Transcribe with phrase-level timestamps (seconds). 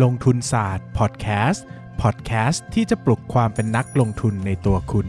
[0.00, 1.64] ลงทุนศาสตร์พอดแคสต์
[2.02, 5.06] พอดแคสต์ที่จะปลุกความเป็นนักลงทุนในตัวคุณ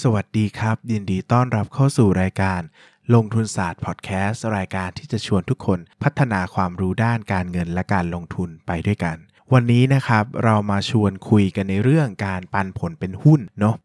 [0.00, 2.60] สวัสดีครับ ยินดีต้อนรับเข้าสู่รายการ
[3.14, 9.16] ลงทุนศาสตร์พอดแคสต์รายการที่จะชวนทุกคนพัฒนาความรู้ด้านการเงินและการลงทุนไปด้วยกัน
[9.52, 13.76] วันนี้นะครับเรามาชวนคุยกันในเรื่องการปันผลเป็นหุ้นเนาะ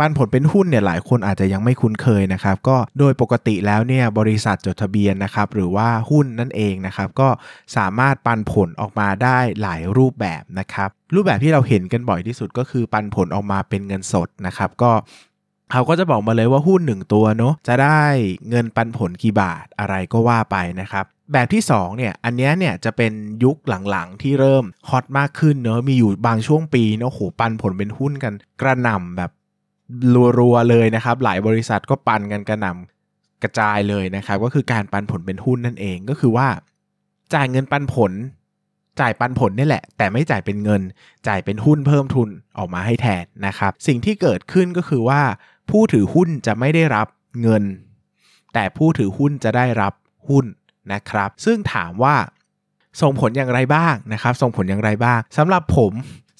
[0.00, 7.28] ปันผลเป็นหุ้นเนี่ยหลายคนอาจจะยังไม่คุ้นเคยนะครับก็โดยปกติแล้วเนี่ยบริษัทจดทะเบียนนะครับหรือว่าหุ้นนั่นเองนะครับก็
[7.76, 14.92] สามารถปันผลออกมาได้หลายรูปแบบนะครับรูปแบบที่เราเห็นกันบ่อยที่สุดก็คือปันผลออกมาเป็นเงินสดนะครับก็
[15.72, 18.02] เขาก็จะบอกมาเลยว่าหุ้น1ตัวเนาะจะได้
[18.50, 23.12] เงินปันผลกี่บาทอะไรก็ว่าไปนะครับแบบที่2เนี่ยอันนี้เนี่ยจะเป็น
[23.44, 23.56] ยุค
[23.90, 29.30] หลังๆที่เริ่มฮอตมากขึ้นเนาะมีอยู่บางช่วงปีเนาะโหปันผลเป็นหุ้นกันกระหน่ำแบบ
[30.38, 36.48] รัวๆเลยนะครับ หลายบริษัทก็ปันกันกระหน่ำกระจายเลยนะครับ ก็คือการปันผลเป็นหุ้นนั่นเองก็คือว่า
[37.34, 38.12] จ่ายเงินปันผล
[39.00, 40.82] จ่ายปันผลนี่แหละ แต่ไม่จ่ายเป็นเงิน
[41.28, 42.28] จ่ายเป็นหุ้นเพิ่มทุน
[42.58, 45.22] ออกมาให้แทนนะครับ สิ่งที่เกิดขึ้นก็คือว่า
[45.70, 47.06] ผู้ถือหุ้นจะไม่ได้รับ
[47.42, 47.64] เงิน
[48.54, 49.92] แต่ผู้ถือหุ้นจะได้รับ
[50.28, 50.44] หุ้น
[50.92, 52.16] นะครับ ซึ่งถามว่า
[53.02, 55.92] ส่งผลอย่างไรบ้างนะครับ ส่งผลอย่างไรบ้างสำหรับผม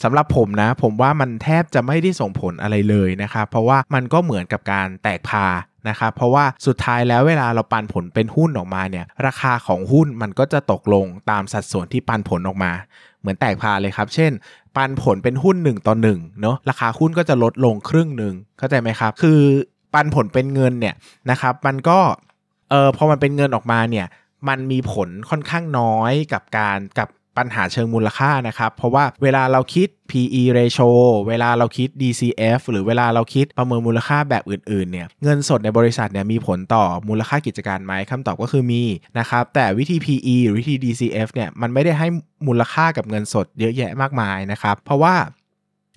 [0.02, 5.46] สำหรับผมนะ ผมว่ามันแทบจะไม่ได้ส่งผลอะไรเลยนะครับ เพราะว่ามันก็เหมือนกับการแตกพา
[5.88, 12.72] นะครับเพราะว่าสุดท้ายแล้วเวลาเราปันผลเป็นหุ้นออกมาเนี่ยราคาของหุ้นมันก็จะตกลงตามสัดส่วนที่ปันผลออกมา
[13.20, 14.32] เหมือนแตกพาเลยครับ เช่น
[14.76, 19.40] ปันผลเป็นหุ้น 1ต่อ1เนาะราคาหุ้นก็จะลดลงครึ่งหนึ่งเข้าใจไหมครับ คือ
[19.94, 20.94] ปันผลเป็นเงินเนี่ย
[21.30, 21.98] นะครับมันก็
[22.70, 24.06] เออพอมันเป็นเงินออกมาเนี่ย
[24.48, 30.90] มันมีผลค่อนข้างน้อยกับการกับ ปัญหาเชิงมูลค่านะครับ เพราะว่าเวลาเราคิด PE ratio
[31.28, 38.82] เวลาเราคิด DCF หรือเวลาเราคิดประเมินมูลค่าแบบอื่นๆเนี่ยเงินสดในบริษัทเนี่ยมีผลต่อมูลค่ากิจการไหมคำตอบก็คือมี
[39.18, 42.08] นะครับแต่วิธี PE หรือวิธี DCF เนี่ยมันไม่ได้ให้
[42.46, 45.14] มูลค่ากับเงินสดเยอะแยะมากมายนะครับ เพราะว่า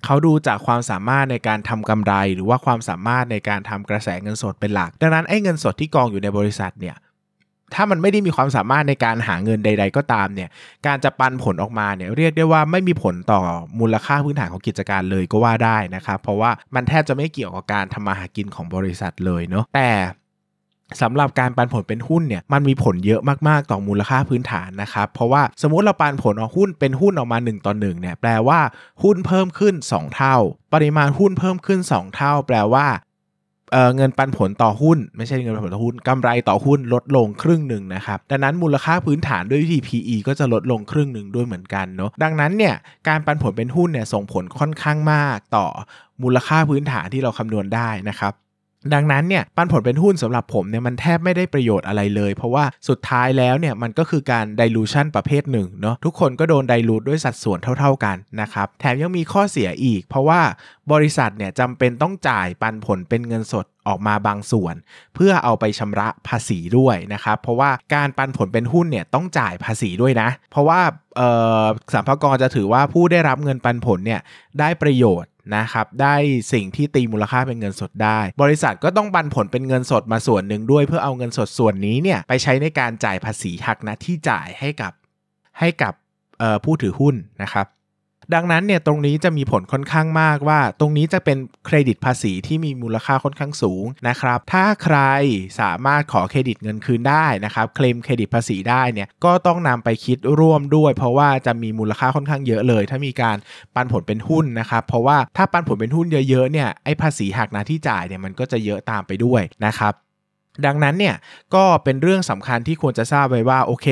[0.04, 6.96] เขาดูจากความสามารถในการทำกำไร หรือว่าความสามารถในการทำกระแสเงินสดเป็นหลัก ดังนั้นไอ้เงินสดที่กองอยู่ในบริษัทเนี่ย
[7.74, 10.48] ถ้ามันไม่ได้มีความสามารถในการหาเงินใด ๆ ก็ตามเนี่ย
[10.86, 13.40] การจะปันผลออกมาเนี่ยเรียกได้ว่าไม่มีผลต่อ
[13.80, 19.90] มูลค่าพื้นฐานของกิจการเลยก็ว่าได้นะครับ เพราะว่ามันแทบจะไม่เกี่ยวกับการทำมาหากินของบริษัทเลยเนาะแต่
[21.02, 28.60] สำหรับการปันผลเป็นหุ้นเนี่ยมันมีผลเยอะมากๆต่อมูลค่าพื้นฐานนะครับ เพราะว่าสมมติเราปันผลออกหุ้นเป็นหุ้นออกมา 1 ต่อ1เนี่ยแปลว่า
[29.02, 30.36] หุ้นเพิ่มขึ้น 2 เท่า
[30.74, 32.86] ปริมาณหุ้นเพิ่มขึ้น 2 เท่า แปลว่า
[33.72, 42.74] เเงินปันผลต่อหุ้น ไม่ใช่เงินปันผลต่อหุ้นกำไรต่อหุ้นลดลงครึ่งหนึ่งนะครับดังนั้นมูลค่าพื้นฐานด้วยวิธี PE ก็จะลดลงครึ่งหนึ่งด้วยเหมือนกันเนาะดังนั้นเนี่ย
[43.08, 45.66] การปันผลเป็นหุ้นเนี่ยส่งผลค่อนข้างมากต่อ
[46.22, 48.32] มูลค่าพื้นฐานที่เราคำนวณได้นะครับ
[48.94, 60.40] ดังนั้นเนี่ยปันผลเป็นหุ้นสำหรับผมเนี่ยมันแทบไม่ได้ประโยชน์อะไรเลย เพราะว่าสุดท้ายแล้วเนี่ยมันก็คือการ dilution ประเภทหนึ่งเนาะทุกคนก็โดน dilute ด้วยสัดส่วนเท่า ๆกันนะครับแถมยังมีข้อเสียอีก เพราะว่า
[60.92, 64.74] บริษัทเนี่ยจำเป็นต้องจ่ายปันผลเป็นเงินสดออกมาบางส่วน
[65.14, 70.80] เพื่อเอาไปชำระภาษีด้วยนะครับเพราะว่าการปันผลเป็นหุ้นเนี่ยต้องจ่ายภาษีด้วยนะ เพราะว่า
[71.94, 74.20] สัมภากรจะถือว่าผู้ได้รับเงินปันผลเนี่ย
[74.60, 76.16] ได้ประโยชน์ นะครับได้
[76.52, 84.92] สิ่งที่ตีมูลค่าเป็นเงินสดได้ บริษัทก็ต้องบันผลเป็นเงินสดมาส่วนหนึ่งด้วย เพื่อเอาเงินสดส่วนนี้เนี่ยไปใช้ในการจ่ายภาษีหักนะที่จ่ายให้กับ
[85.60, 85.94] ให้กับ
[86.64, 87.66] ผู้ถือหุ้นนะครับ
[88.34, 94.98] ดังนั้นเนี่ยตรงนี้จะมีผลค่อนข้างมากว่า ตรงนี้จะเป็นเครดิตภาษีที่มีมูลค่าค่อนข้างสูงนะครับ ถ้าใคร
[95.60, 103.36] สามารถขอเครดิตเงินคืนได้นะครับเคลมเครดิตภาษีได้เนี่ยก็ต้องนำไปคิดร่วมด้วย เพราะว่าจะมีมูลค่าค่อนข้างเยอะเลย ถ้ามีการ
[103.74, 109.94] ปันผลเป็นหุ้นนะครับเพราะว่าถ้าปันผลเป็นหุ้นเยอะๆเนี่ยไอ้ภาษีหักหน้าที่จ่ายเนี่ยมันก็จะเยอะตามไปด้วยนะครับ
[110.66, 111.16] ดังนั้นเนี่ย
[111.54, 113.86] ก็เป็นเรื่องสำคัญที่ควรจะทราบไว้ว่าโอเค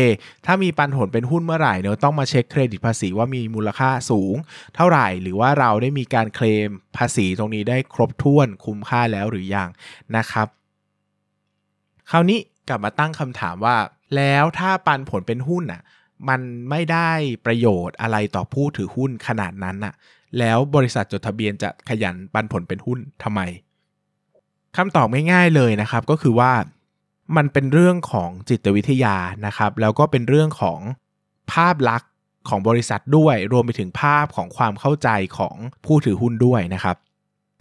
[0.46, 4.36] ถ้ามีปันผลเป็นหุ้นเมื่อไหร่เนาะต้องมาเช็คเครดิตภาษีว่ามีมูลค่าสูง
[4.76, 9.68] เท่าไหร่หรือว่าเราได้มีการเคลมภาษีตรงนี้ได้ครบถ้วนคุ้มค่าแล้วหรือยัง
[10.16, 10.46] นะครับ
[12.10, 12.38] คราวนี้
[12.68, 13.76] กลับมาตั้งคำถามว่า
[14.16, 15.82] แล้วถ้าปันผลเป็นหุ้นอะ
[16.28, 16.40] มัน
[16.70, 17.10] ไม่ได้
[17.46, 19.94] ประโยชน์อะไรต่อผู้ถือหุ้นขนาดนั้นอะ
[20.38, 23.40] แล้วบริษัทจดทะเบียนจะขยันปันผลเป็นหุ้นทำไม
[24.76, 26.52] คำตอบง่ายๆเลยนะครับก็คือว่า
[27.36, 29.16] มันเป็นเรื่องของจิตวิทยา
[29.46, 30.80] นะครับ แล้วก็เป็นเรื่องของ
[31.52, 32.10] ภาพลักษณ์
[32.48, 35.08] ของบริษัทด้วย รวมไปถึงภาพของความเข้าใจ
[35.38, 35.54] ของ
[35.86, 36.96] ผู้ถือหุ้นด้วยนะครับ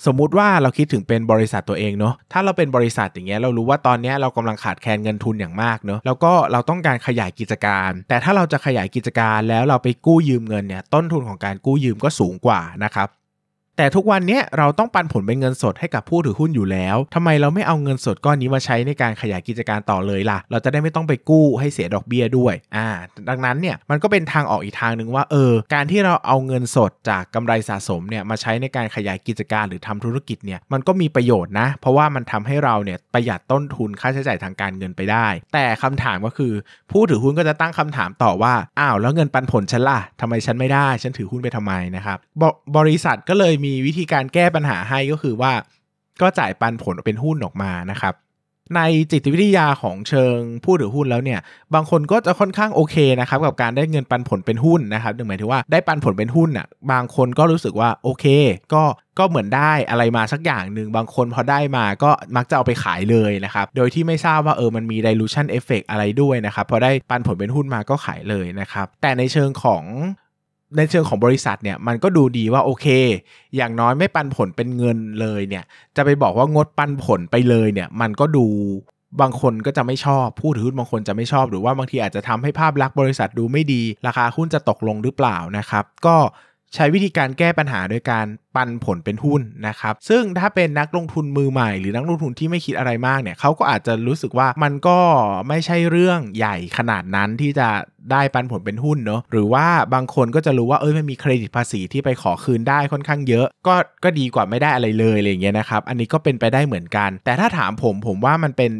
[0.06, 13.08] สมมุติว่าเราคิดถึงเป็นบริษัทตัวเองเนาะถ้าเราเป็นบริษัทอย่างเงี้ยเรารู้ว่าตอนนี้เรากำลังขาดแคลนเงินทุนอย่างมากเนาะแล้วก็เราต้องการขยายกิจการ แต่ถ้าเราจะขยายกิจการแล้วเราไปกู้ยืมเงินเนี่ยต้นทุนของการกู้ยืมก็สูงกว่านะครับ
[13.78, 22.88] แต่ทุกวันนี้เราต้องปันผลเป็นเงินสดให้กับผู้ถือหุ้นอยู่แล้วทำไมเราไม่เอาเงินสดก้อนนี้มาใช้ในการขยายกิจการต่อเลยล่ะ เราจะได้ไม่ต้องไปกู้ให้เสียดอกเบี้ยด้วยอ่า
[23.30, 36.54] ดังนั้นเนี่ยมันก็เป็นทางออกอีกทางหนึ่งว่าเออการที่เราเอาเงินสดจากกำไรสะสมเนี่ยมาใช้ในการขยายกิจการหรือทำธุรกิจเนี่ยมันก็มีประโยชน์นะ เพราะว่ามันทำให้เราเนี่ยประหยัดต้นทุนค่าใช้จ่ายทางการเงินไปได้ แต่คำถามก็คือ
[36.92, 42.44] ผู้ถือหุ้นก็จะตั้งคำถามต่อว่าอ้าวแล้วเงินปันผลฉันล่ะทำไมฉันไม่ได้ฉันถือหุ้นไปทำไมนะครับบ
[42.78, 45.54] บริษัทก็เลยมีีวิธีการแก้ปัญหาให้ก็คือว่า
[46.22, 48.16] ก็จ่ายปันผลเป็นหุ้นออกมานะครับ
[48.78, 48.82] ใน
[49.12, 51.40] จิตวิทยาของเชิงผู้ถือหุ้นแล้วเนี่ย
[51.74, 58.26] บางคนก็จะค่อนข้างโอเคนะครับ กับการได้เงินปันผลเป็นหุ้นนะครับหมายถึงว่าได้ปันผลเป็นหุ้นอะบางคนก็รู้สึกว่าโอเค
[58.74, 58.84] ก็
[59.20, 69.84] ก็เหมือนได้อะไรมาสักอย่างหนึ่งบางคนพอได้มาก็มักจะเอาไปขายเลยนะครับ โดยที่ไม่ทราบว่าเออมันมี dilution effect อะไรด้วยนะครับ พอได้ปันผลเป็นหุ้นมาก็ขายเลยนะครับ แต่ในเชิงของ
[70.78, 72.88] ในเชิงของบริษัทเนี่ยมันก็ดูดีว่าโอเค
[73.56, 75.64] อย่างน้อยไม่ปันผลเป็นเงินเลยเนี่ย
[75.96, 78.46] จะไปบอกว่างดปันผลไปเลยเนี่ย มันก็ดู
[79.22, 86.16] บางคนก็จะไม่ชอบผู้ถือหุ้นบางคนจะไม่ชอบ หรือว่าบางทีอาจจะทำให้ภาพลักษณ์บริษัทดูไม่ดี ราคาหุ้นจะตกลงหรือเปล่านะครับ ก็
[86.76, 88.26] ใช้วิธีการแก้ปัญหาโดยการ
[88.56, 94.98] ปันผลเป็นหุ้นนะครับ ซึ่งถ้าเป็นนักลงทุนมือใหม่ หรือนักลงทุนที่ไม่คิดอะไรมากเนี่ยเขาก็อาจจะรู้สึกว่ามันก็
[95.48, 97.68] ไม่ใช่เรื่องใหญ่ขนาดนั้นที่จะ
[98.12, 108.72] ได้ปันผลเป็นหุ้นเนาะหรือว่าบางคนก็จะรู้ว่าเอ้ยมันมีเครดิตภาษีที่ไปขอคืนได้ค่อนข้างเยอะ ก็ก็ดีกว่าไม่ได้อะไรเลยอะไรเงี้ยนะครับ อันนี้ก็เป็นไปได้เหมือนกัน แต่ถ้าถามผมผมว่ามันเป็น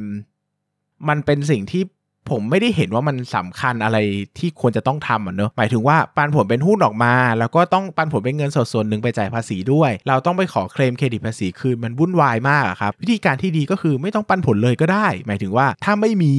[1.10, 1.84] มันเป็นสิ่งที่
[2.30, 3.98] ผมไม่ได้เห็นว่ามันสำคัญอะไร
[4.38, 16.36] ที่ควรจะต้องทำอะเนอะหมายถึงว่าปันผลเป็นหุ้นออกมา แล้วก็ต้องปันผลเป็นเงินสดส่วนหนึ่งไปจ่ายภาษีด้วย เราต้องไปขอเคลมเครดิตภาษีคืนมันวุ่นวายมากครับวิธีการที่ดีก็คือไม่ต้องปันผลเลยก็ได้ หมายถึงว่าถ้าไม่มี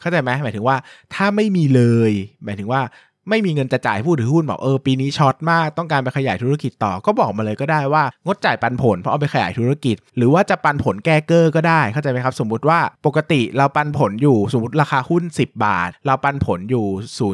[0.00, 0.76] เข้าใจไหมหมายถึงว่า
[1.14, 2.12] ถ้าไม่มีเลย
[2.44, 2.80] หมายถึงว่า
[3.28, 16.86] ไม่มีเงินจะจ่ายผู้ถือหุ้นบอกเออปีนี้ช็อตมากต้องการไปขยายธุรกิจต่อก็บอกมาเลยก็ได้ว่างดจ่ายปันผลเพราะเอาไปขยายธุรกิจ หรือว่าจะปันผลแก้เกอร์ก็ได้เข้าใจไหมครับสมมุติว่าปกติเราปันผลอยู่สมมติราคาหุ้น 10 บาท เราปันผลอยู่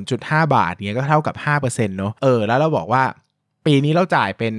[0.04, 1.34] 0.5 บาทเนี้ยก็เท่ากับ
[1.66, 3.02] 5%เนาะเออแล้วเราบอกว่า
[3.66, 4.54] ปีนี้เราจ่ายเป็น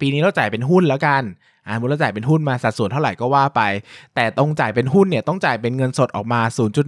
[0.00, 1.24] ปีนี้เราจ่ายเป็นหุ้นแล้วกัน
[1.66, 3.62] อ่ามูลจ่ายเป็นหุ้นมาสัดส่วนเท่าไหร่ก็ว่าไป
[4.14, 6.40] แต่ต้องจ่ายเป็นหุ้นเนี่ยต้องจ่ายเป็นเงินสดออกมา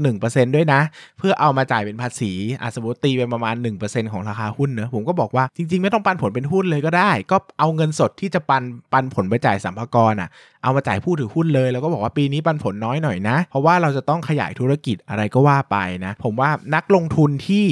[0.05, 0.81] 0.1%ด้วยนะ
[1.19, 3.55] เพื่อเอามาจ่ายเป็นภาษีอ่าสมมติตีเป็นประมาณ
[3.85, 8.62] 1%ของราคาหุ้นเนอะผมก็บอกว่าจริง ๆ ไม่ต้องปันผลเป็นหุ้นเลยก็ได้ ก็เอาเงินสดที่จะปัน
[8.93, 10.29] ปันผลไปจ่ายสัมภาระอะ
[10.62, 17.67] เอามาจ่ายผู้ถือหุ้นเลย แล้วก็บอกว่าปีนี้ปันผลน้อยหน่อยนะ เพราะว่าเราจะต้องขยายธุรกิจอะไรก็ว่าไปนะ ผมว่านักลงทุนที่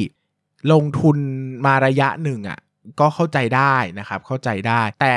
[0.73, 1.17] ลงทุน
[1.67, 2.59] มาระยะหนึ่งอะ
[3.01, 5.17] ก็เข้าใจได้นะครับ เข้าใจได้ แต่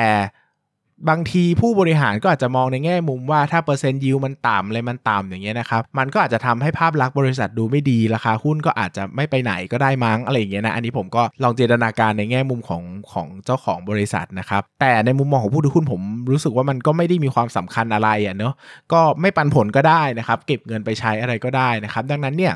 [1.10, 18.54] บางทีผู้บริหารก็อาจจะมองในแง่มุมว่าถ้าเปอร์เซ็นต์ยิวมันต่ำเลยมันต่ำอย่างเงี้ยนะครับ มันก็อาจจะทำให้ภาพลักษณ์บริษัทดูไม่ดีราคาหุ้นก็อาจจะไม่ไปไหนก็ได้มั้งอะไรอย่างเงี้ยนะ อันนี้ผมก็ลองจินตนาการในแง่มุมของของเจ้าของบริษัทนะครับ แต่ในมุมมองของผู้ถือหุ้นผมรู้สึกว่ามันก็ไม่ได้มีความสำคัญอะไรอะเนาะ
[18.94, 22.54] ก็ไม่ปันผลก็ได้นะครับ เก็บเงินไปใช้อะไรก็ได้นะครับ ดังนั้นเนี่ย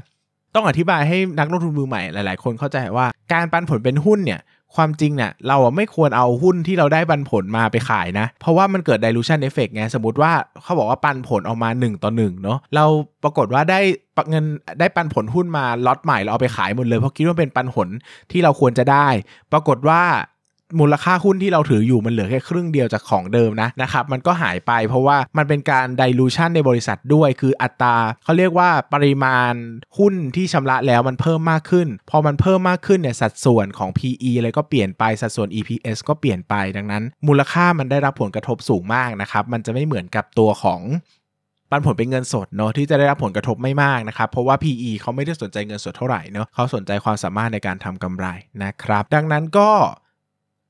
[0.55, 4.39] ต้องอธิบายให้นักลงทุนมือใหม่หลาย ๆ คนเข้าใจว่าการปันผลเป็นหุ้นเนี่ย
[4.75, 10.31] ความจริงเนี่ยเราไม่ควรเอาหุ้นที่เราได้ปันผลมาไปขายนะ เพราะว่ามันเกิด dilution effect ไง สมมติว่า
[10.63, 12.85] เขาบอกว่าปันผลออกมา 1 ต่อ1เนาะเรา
[13.23, 13.79] ปรากฏว่าได้
[14.29, 14.45] เงิน
[14.79, 17.87] ได้ปันผลหุ้นมาล็อตใหม่เราเอาไปขายหมดเลยเพราะคิดว่าเป็นปันผล
[18.31, 19.07] ที่เราควรจะได้
[19.51, 20.01] ปรากฏว่า
[20.79, 29.53] มูลค่าหุ้นที่เราถืออยู่มันเหลือแค่ครึ่งเดียวจากของเดิมนะนะครับมันก็หายไปเพราะว่ามันเป็นการดิลูชันในบริษัทด้วย คืออัตราเขาเรียกว่าปริมาณ
[29.97, 40.81] หุ้นที่ชำระแล้วมันเพิ่มมากขึ้น พอมันเพิ่มมากขึ้นเนี่ยสัดส่วนของ PE อะไรก็เปลี่ยนไปสัดส่วน EPS ก็เปลี่ยนไปดังนั้น มูลค่ามันได้รับผลกระทบสูงมากนะครับมันจะไม่เหมือนกับตัวของ
[41.73, 48.27] ปันผลเป็นเงินสดเนาะที่จะได้รับผลกระทบไม่มากนะครับ เพราะว่า PE เขาไม่ได้สนใจเงินสดเท่าไหร่เนาะเขาสนใจความสามารถในการทำกำไร
[48.63, 49.69] นะครับ ดังนั้นก็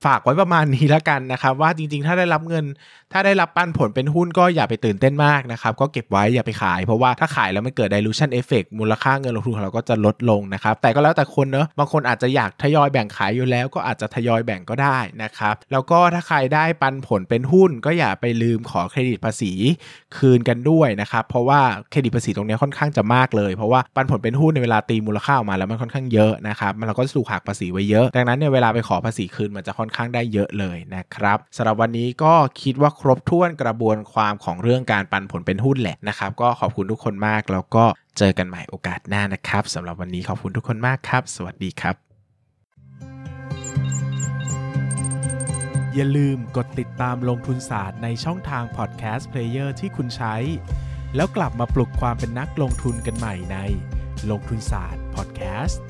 [0.05, 2.65] ฝากไว้ประมาณนี้แล้วกันนะครับ ว่าจริงๆ ถ้าได้รับเงิน
[3.13, 19.53] ถ้าได้รับปันผลเป็นหุ้นก็อย่าไปตื่นเต้นมากนะครับ ก็เก็บไว้อย่าไปขายเพราะว่าถ้าขายแล้วมันเกิด dilution effect มูลค่าเงินลงทุนของเราก็จะลดลงนะครับ แต่ก็แล้วแต่คนเนอะบางคนอาจจะอยากทยอยแบ่งขายอยู่แล้ว ก็อาจจะทยอยแบ่งก็ได้นะครับ แล้วก็ถ้าใครได้ปันผลเป็นหุ้น ก็อย่าไปลืมขอเครดิตภาษี
[20.17, 21.59] คืนกันด้วยนะครับเพราะว่า
[21.91, 37.85] เครดิตภาษีตรงนี้ค่อนข้างจะมากเลย เพราะว่าปันผลเป็นหุ้นในเวลาตีมูลค่าออกมาแล้วมันค่อนข้างเยอะนะครับมันเราก็ถูกหักภาษีไว้เยอะ ดังนั้นเนี่ยเวลาไปขอภาษีคืนมันจะค่อนข้างได้เยอะเลยนะครับสำหรับวันนี้ก็คิดว่าครบถ้วนกระบวนความของเรื่องการปันผลเป็นหุ้นแหละนะครับ ก็ขอบคุณทุกคนมากแล้วก็
[38.17, 41.95] เจอกันใหม่โอกาสหน้านะครับสำหรับวันนี้ขอบคุณทุกคนมากครับ สวัสดีครับ
[45.95, 50.35] อย่าลืมกดติดตามลงทุนศาสตร์ในช่องทางพอดแคสต์เพลเยอร์ที่คุณใช้
[51.15, 53.57] แล้วกลับมาปลุกความเป็นนักลงทุนกันใหม่ใน
[54.31, 55.81] ลงทุนศาสตร์พอดแคสต์